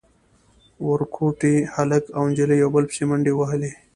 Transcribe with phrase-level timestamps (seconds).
[0.89, 3.71] ورکوټي هلک او نجلۍ يو بل پسې منډې وهلې.